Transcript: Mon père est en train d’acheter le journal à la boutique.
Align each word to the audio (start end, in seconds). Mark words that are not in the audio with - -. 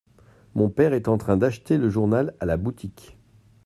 Mon 0.55 0.71
père 0.71 0.93
est 0.93 1.07
en 1.07 1.19
train 1.19 1.37
d’acheter 1.37 1.77
le 1.77 1.87
journal 1.91 2.33
à 2.39 2.47
la 2.47 2.57
boutique. 2.57 3.19